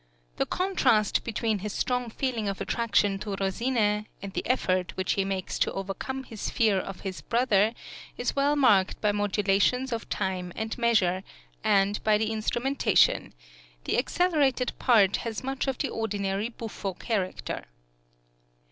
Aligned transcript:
The 0.37 0.47
contrast 0.47 1.23
between 1.23 1.59
his 1.59 1.73
strong 1.73 2.09
feeling 2.09 2.47
of 2.47 2.59
attraction 2.59 3.19
to 3.19 3.35
Rosine 3.39 4.07
and 4.19 4.33
the 4.33 4.43
effort 4.47 4.97
which 4.97 5.11
he 5.11 5.23
makes 5.23 5.59
to 5.59 5.71
overcome 5.73 6.23
his 6.23 6.49
fear 6.49 6.79
of 6.79 7.01
his 7.01 7.21
brother 7.21 7.75
is 8.17 8.35
well 8.35 8.55
marked 8.55 8.99
by 8.99 9.11
modulations 9.11 9.91
of 9.93 10.09
time 10.09 10.53
and 10.55 10.75
measure, 10.75 11.21
and 11.63 12.03
by 12.03 12.17
the 12.17 12.31
instrumentation; 12.31 13.35
the 13.83 13.95
accelerated 13.99 14.73
part 14.79 15.17
has 15.17 15.43
much 15.43 15.67
of 15.67 15.77
the 15.77 15.89
ordinary 15.89 16.49
buffo 16.49 16.95
character. 16.95 17.65